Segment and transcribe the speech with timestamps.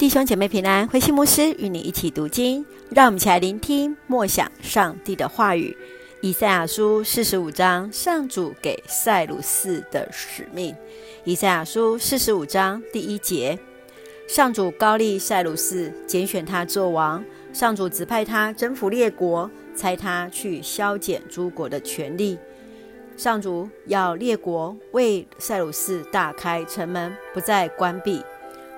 [0.00, 5.76] 弟兄姐妹平安，慧馨牧师与你一起读经，让我们一起来聆听默想上帝的话语。
[6.22, 10.74] 以赛亚书四十五章，上主给塞鲁士的使命。
[11.24, 13.58] 以赛亚书四十五章第一节：
[14.26, 17.22] 上主高利塞鲁士，拣选他做王。
[17.52, 22.38] 上主指派他征服列国，差他去削减诸国的权力。
[23.18, 28.22] 上主要列国为塞鲁士大开城门，不再关闭。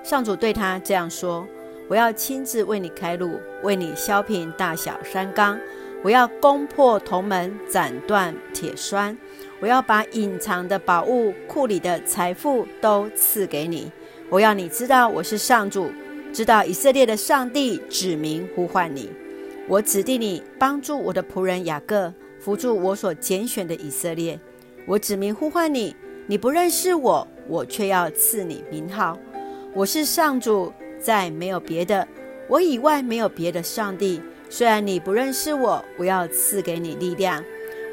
[0.03, 1.47] 上主对他这样说
[1.87, 5.57] ：“我要亲自为你开路，为你削平大小山冈。
[6.03, 9.17] 我要攻破铜门，斩断铁栓。
[9.61, 13.89] 我要把隐藏的宝物、库里的财富都赐给你。
[14.29, 15.89] 我要你知道我是上主，
[16.33, 19.09] 知道以色列的上帝指名呼唤你。
[19.69, 24.37] 我指定你帮助我的仆人雅各，扶助我所拣选的以色列。
[24.85, 25.95] 我指名呼唤你，
[26.27, 29.17] 你不认识我，我却要赐你名号。”
[29.75, 32.07] 我是上主，再没有别的，
[32.47, 34.21] 我以外没有别的上帝。
[34.47, 37.43] 虽然你不认识我，我要赐给你力量。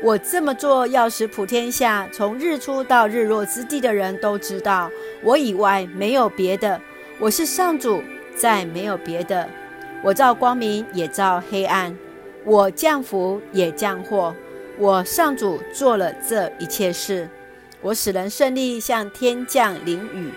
[0.02, 4.90] 我这么做，要使普天下从日出到日落之地的人都知道，
[5.22, 6.78] 我以外没有别的。
[7.18, 8.02] 我是上主，
[8.36, 9.48] 再没有别的。
[10.02, 11.94] 我造光明，也造黑暗；
[12.44, 14.34] 我降福，也降祸。
[14.78, 17.26] 我上主做了这一切事。
[17.80, 20.30] 我使人顺利，像天降淋雨。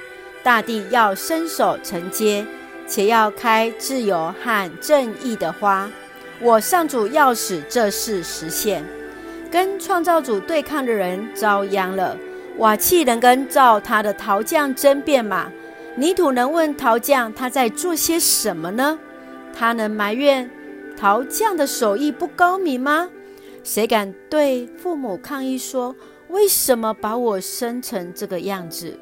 [0.44, 2.46] 大地要伸手承接，
[2.86, 5.90] 且要开自由和正义的花。
[6.42, 8.84] 我上主要使这事实现。
[9.50, 12.18] 跟创造主对抗的人遭殃了。
[12.58, 15.52] 瓦器能跟造他的陶匠争辩吗？
[15.96, 19.00] 泥土能问陶匠他在做些什么呢？
[19.56, 20.50] 他能埋怨
[20.98, 23.10] 陶匠的手艺不高明吗？
[23.64, 25.96] 谁敢对父母抗议说：
[26.30, 29.00] 为什么把我生成这个样子？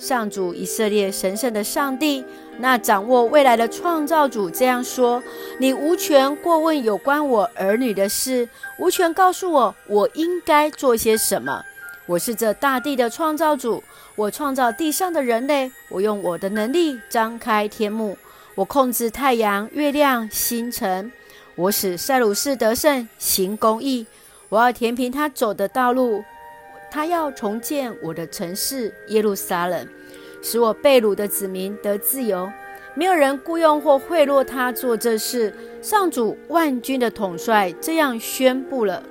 [0.00, 2.24] 上主以色列神圣的上帝，
[2.56, 5.22] 那掌握未来的创造主这样说
[5.60, 11.62] ：“你无权过问有关我儿女的事，无权告诉我我应该做些什么。
[12.06, 13.84] 我是这大地的创造主，
[14.16, 18.16] 我创造地上的人类，我用我的能力张开天幕，
[18.54, 21.12] 我控制太阳、月亮、星辰，
[21.56, 24.06] 我使塞鲁士得胜，行公义，
[24.48, 26.24] 我要填平他走的道路。”
[26.90, 29.86] 他要重建我的城市耶路撒冷，
[30.42, 32.50] 使我被掳的子民得自由。
[32.94, 35.54] 没有人雇佣或贿赂他做这事。
[35.80, 39.02] 上主万军的统帅这样宣布了：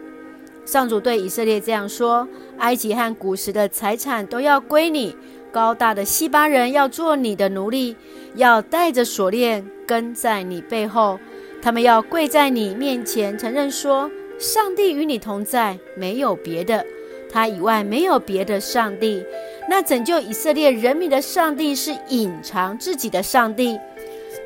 [0.66, 5.16] 上主对以色列这样说：埃及和古时的财产都要归你，
[5.52, 7.96] 高大的西巴人要做你的奴隶，
[8.36, 11.18] 要带着锁链跟在你背后。
[11.62, 16.86] 他们要跪在你面前，承认说：上帝与你同在，没有别的。
[17.32, 19.24] 他以外没有别的上帝。
[19.70, 23.80] 那拯救以色列人民的上帝是隐藏自己的上帝。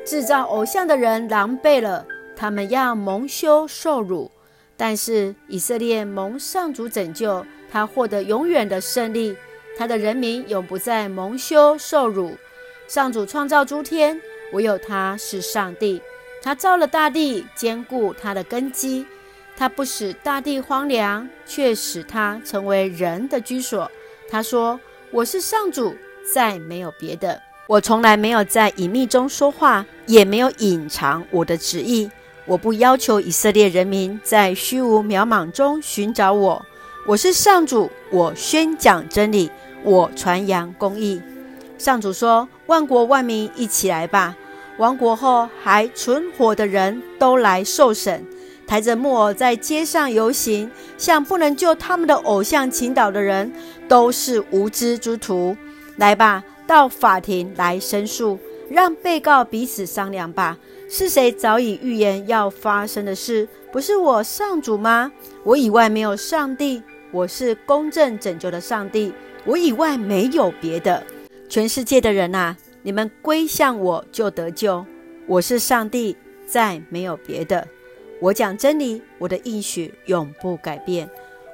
[0.04, 2.06] 制造偶像的人狼狈了，
[2.36, 4.30] 他们要蒙羞受辱。
[4.76, 9.36] 但是以色列蒙上主拯救，他获得永远的胜利。
[9.78, 12.32] 他的人民永不再蒙羞受辱。
[12.86, 14.20] 上主创造诸天，
[14.52, 16.02] 唯有他是上帝。
[16.42, 19.06] 他造了大地，坚固他的根基。
[19.56, 23.90] 他不使大地荒凉，却使它成为人的居所。
[24.28, 24.80] 他说
[25.12, 25.94] ：“我是上主，
[26.34, 27.40] 再没有别的。
[27.68, 32.10] 我从来没有在隐秘中说话，也没有隐藏我的旨意。
[32.46, 36.66] 我不要求以色列人民在虚无渺茫中寻找我。
[37.06, 39.50] 我是上主，我宣讲真理，
[39.82, 41.22] 我传扬公义。”
[41.78, 44.36] 上主说：“万国万民一起来吧！
[44.78, 48.26] 亡国后还存活的人都来受审。”
[48.66, 53.52] 抬着木偶在街上游行，向不能救他们的偶像倾倒的人，
[53.88, 55.56] 都是无知之徒。
[55.96, 58.38] 来吧，到法庭来申诉，
[58.70, 60.58] 让被告彼此商量吧。
[60.88, 63.48] 是谁早已预言要发生的事？
[63.72, 65.10] 不是我上主吗？
[65.42, 69.12] 我以外没有上帝，我是公正拯救的上帝，
[69.44, 71.02] 我以外没有别的。
[71.48, 74.84] 全世界的人啊，你们归向我就得救。
[75.26, 77.66] 我是上帝，再没有别的。
[78.24, 81.06] 我讲真理，我的应许永不改变。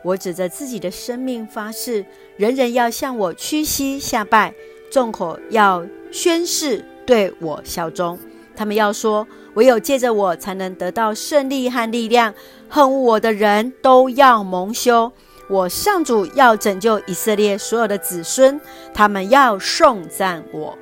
[0.05, 2.06] 我指着自己的生命发誓，
[2.37, 4.55] 人人要向我屈膝下拜，
[4.88, 8.17] 众口要宣誓对我效忠。
[8.55, 12.32] 他们要说，唯有借着我，才能得到胜利和力量。
[12.69, 15.11] 恨我的人都要蒙羞。
[15.49, 18.61] 我上主要拯救以色列所有的子孙，
[18.94, 20.78] 他们要颂赞我。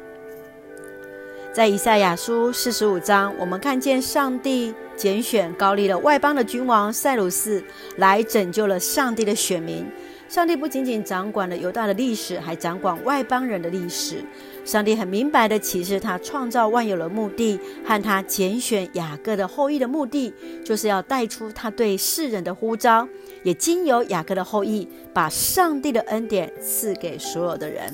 [1.51, 7.65] 在以赛亚书四十五章，我们看见上帝拣选高丽的外邦的君王塞鲁士
[7.97, 9.85] 来拯救了上帝的选民。
[10.29, 14.23] 上帝不仅仅掌管了犹大的历史，还掌管外邦人的历史。
[14.63, 23.09] 上帝很明白的启示他创造万有的目的，和他拣选雅各的后裔的目的，就是要带出他对世人的呼召，
[23.43, 27.93] 也经由雅各的后裔，把上帝的恩典赐给所有的人。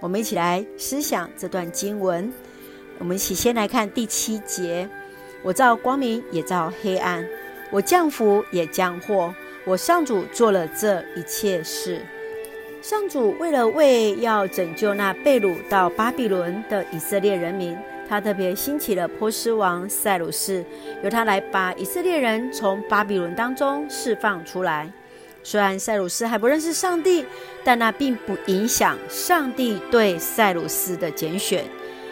[0.00, 2.32] 我们一起来思想这段经文。
[2.98, 4.88] 我们一起先来看第七节：
[5.42, 7.22] 我造光明，也造黑暗；
[7.70, 9.34] 我降福，也降祸。
[9.64, 12.00] 我上主做了这一切事。
[12.80, 17.76] 上主为了为要拯救那被掳到巴比伦的以色列人民，
[18.08, 20.64] 他特别兴起了波斯王塞鲁士，
[21.02, 24.88] 由他来把以色列人从巴比伦当中释放出来。
[25.42, 27.24] 虽然塞鲁士还不认识上帝，
[27.62, 31.64] 但那并不影响上帝对塞鲁士的拣选，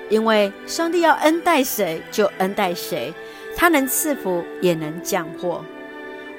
[0.09, 3.13] 因为上帝要恩待谁就恩待谁，
[3.57, 5.65] 他能赐福也能降祸。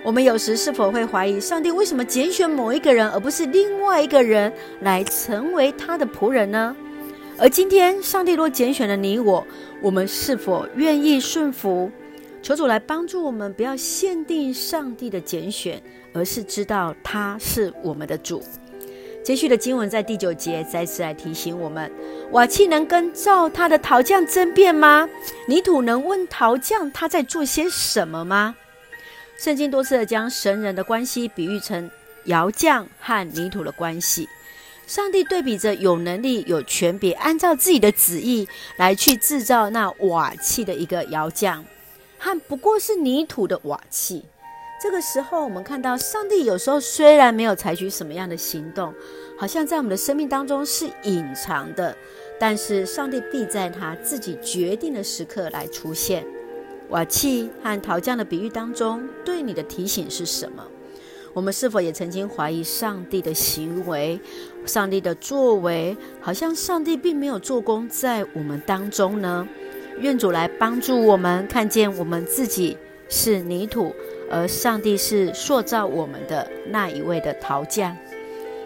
[0.04, 6.76] 我们有时是否会怀疑上帝为什么拣选某一个人，而不是另外一个人来成为他的仆人呢？
[7.38, 9.46] 而今天，上帝若拣选了你我，
[9.82, 11.92] 我们是否愿意顺服？
[12.42, 15.82] 求主来帮助我们，不要限定上帝的拣选，
[16.14, 18.44] 而是知道他是我们的主。
[19.26, 21.92] 接续的经文在第九节再次来提醒我们：
[22.30, 25.10] 瓦器能跟造他的陶匠争辩吗？
[25.48, 28.56] 泥土能问陶匠他在做些什么吗？
[29.40, 31.90] 圣经多次的将神人的关系比喻成
[32.26, 34.30] 窑匠和泥土的关系。
[34.86, 38.48] 上帝对比着有能力、有权柄，按照自己的旨意
[38.78, 41.66] 来去制造那瓦器的一个窑匠，
[42.20, 44.24] 和不过是泥土的瓦器。
[44.86, 48.94] 这个时候，我们看到上帝有时候虽然没有采取什么样的行动，
[49.36, 51.98] 好像在我们的生命当中是隐藏的，
[52.40, 56.24] 但是上帝必在他自己决定的时刻来出现。
[56.90, 60.64] 瓦器和陶匠的比喻当中，对你的提醒是什么？
[61.34, 64.20] 我们是否也曾经怀疑上帝的行为、
[64.68, 69.48] 上帝的作为，好像上帝并没有做工在我们当中呢？
[69.98, 72.78] 愿主来帮助我们看见我们自己
[73.10, 73.92] 是泥土，
[74.30, 77.96] 而上帝是塑造我们的那一位的陶匠。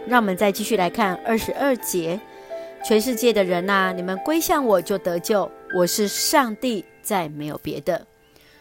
[0.07, 2.19] 让我们再继续来看二十二节：
[2.85, 8.05] 全世界的人呐、你们归向我就得救，我是上帝，再没有别的。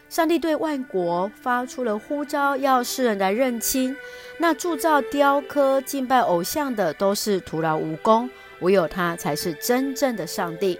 [0.09, 3.95] 上帝对万国发出了呼召，要世人来认清，
[4.39, 8.29] 那铸造雕刻、敬拜偶像的都是徒劳无功，
[8.61, 10.79] 唯有他才是真正的上帝。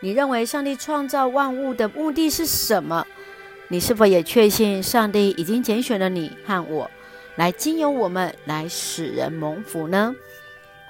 [0.00, 3.06] 你认为上帝创造万物的目的是什么？
[3.70, 6.90] 你是否也确信上帝已经拣选了你和我，
[7.36, 10.14] 来经由我们来使人蒙福呢？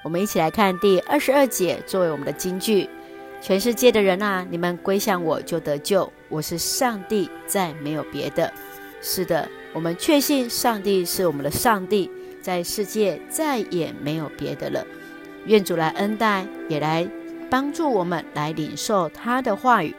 [0.04, 2.88] 我们一起来看第二十二节，作为我们的金句。
[3.40, 6.12] 全世界的人啊，你们归向我就得救。
[6.28, 8.52] 我是上帝，再没有别的。
[9.02, 12.08] 是的，我们确信上帝是我们的上帝，
[12.40, 14.86] 在世界再也没有别的了。
[15.46, 17.08] 愿主来恩待，也来
[17.50, 19.92] 帮助我们来领受他的话语。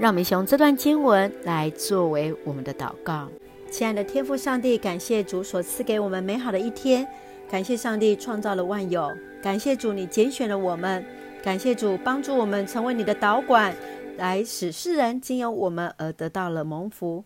[0.00, 3.28] 让我们用这段经文来作为我们的祷告。
[3.70, 7.06] 亲爱的天父上帝，感谢主所赐给我们美好的一天，
[7.50, 9.12] 感谢上帝创造了万有，
[9.42, 11.04] 感谢主你拣选了我们。
[11.42, 13.76] 感谢主帮助我们成为你的导管，
[14.16, 17.22] 来使世人经由我们而得到了蒙福，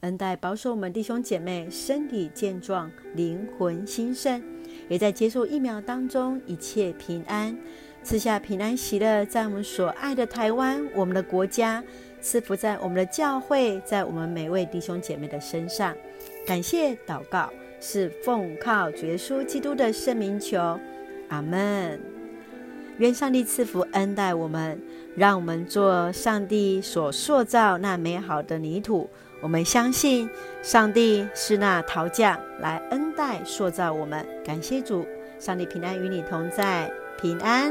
[0.00, 4.42] 恩待保守我们弟兄姐妹身体健壮，灵魂兴盛，
[4.90, 7.56] 也在接受疫苗当中一切平安，
[8.08, 11.84] 赐下平安喜乐，在我们所爱的台湾，我们的国家，
[12.22, 15.94] 赐福在我们的教会，在我们每位弟兄姐妹的身上。
[16.46, 17.50] 感谢祷告，
[17.82, 20.80] 是奉靠主耶稣基督的圣名求，
[21.28, 22.00] 阿门。
[22.96, 24.80] 愿上帝赐福恩待我们，
[25.14, 29.06] 让我们做上帝所塑造那美好的泥土。
[29.42, 30.26] 我们相信
[30.62, 34.24] 上帝是那陶匠，来恩待塑造我们。
[34.42, 35.06] 感谢主，
[35.38, 37.70] 上帝平安与你同在，平安。